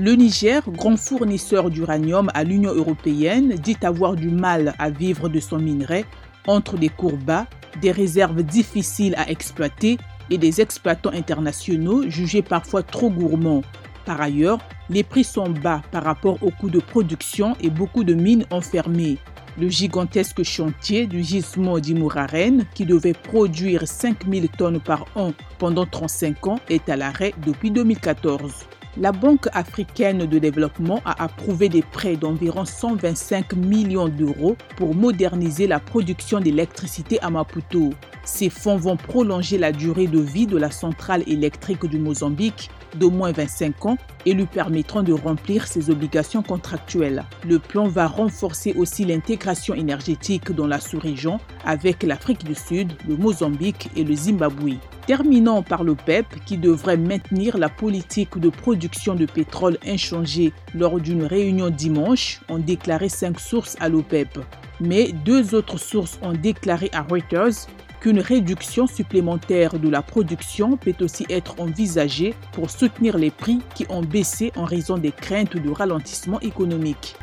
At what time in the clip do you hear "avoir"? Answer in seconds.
3.82-4.14